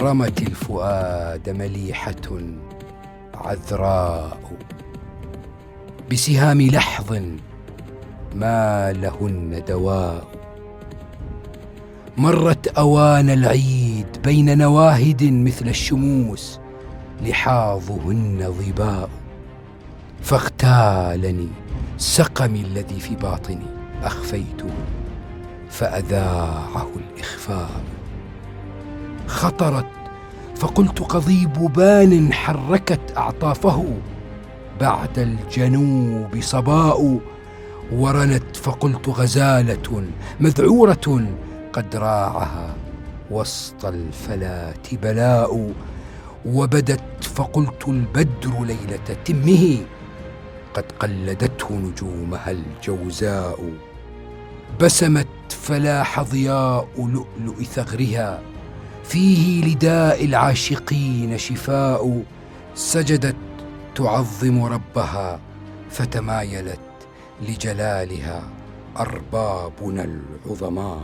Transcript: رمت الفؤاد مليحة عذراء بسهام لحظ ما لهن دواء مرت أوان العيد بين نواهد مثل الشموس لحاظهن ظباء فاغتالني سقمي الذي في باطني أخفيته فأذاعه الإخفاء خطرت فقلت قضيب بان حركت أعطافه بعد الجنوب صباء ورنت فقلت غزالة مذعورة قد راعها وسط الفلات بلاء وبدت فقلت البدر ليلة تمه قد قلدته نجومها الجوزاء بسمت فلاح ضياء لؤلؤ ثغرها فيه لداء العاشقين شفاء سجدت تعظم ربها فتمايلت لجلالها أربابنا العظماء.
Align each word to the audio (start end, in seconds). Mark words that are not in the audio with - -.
رمت 0.00 0.42
الفؤاد 0.42 1.50
مليحة 1.50 2.40
عذراء 3.34 4.40
بسهام 6.12 6.62
لحظ 6.62 7.22
ما 8.34 8.92
لهن 8.92 9.62
دواء 9.68 10.24
مرت 12.16 12.68
أوان 12.68 13.30
العيد 13.30 14.06
بين 14.24 14.58
نواهد 14.58 15.24
مثل 15.24 15.68
الشموس 15.68 16.60
لحاظهن 17.22 18.54
ظباء 18.58 19.10
فاغتالني 20.22 21.48
سقمي 21.98 22.60
الذي 22.60 23.00
في 23.00 23.14
باطني 23.14 23.66
أخفيته 24.02 24.70
فأذاعه 25.70 26.88
الإخفاء 26.96 27.82
خطرت 29.26 29.99
فقلت 30.60 31.00
قضيب 31.00 31.52
بان 31.52 32.32
حركت 32.32 33.00
أعطافه 33.16 33.84
بعد 34.80 35.18
الجنوب 35.18 36.40
صباء 36.40 37.18
ورنت 37.92 38.56
فقلت 38.56 39.08
غزالة 39.08 40.04
مذعورة 40.40 41.26
قد 41.72 41.96
راعها 41.96 42.74
وسط 43.30 43.84
الفلات 43.84 44.94
بلاء 44.94 45.72
وبدت 46.46 47.24
فقلت 47.24 47.88
البدر 47.88 48.64
ليلة 48.64 49.16
تمه 49.24 49.78
قد 50.74 50.84
قلدته 51.00 51.74
نجومها 51.74 52.50
الجوزاء 52.50 53.70
بسمت 54.80 55.26
فلاح 55.48 56.20
ضياء 56.20 56.88
لؤلؤ 56.98 57.62
ثغرها 57.62 58.40
فيه 59.10 59.64
لداء 59.64 60.24
العاشقين 60.24 61.38
شفاء 61.38 62.22
سجدت 62.74 63.36
تعظم 63.94 64.64
ربها 64.64 65.40
فتمايلت 65.90 66.80
لجلالها 67.48 68.42
أربابنا 68.96 70.04
العظماء. 70.46 71.02